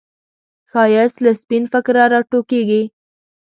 [0.71, 2.83] ښایست له سپین فکره راټوکېږي